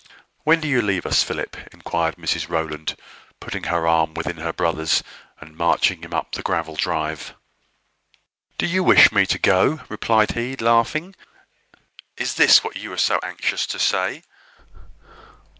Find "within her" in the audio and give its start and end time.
4.15-4.51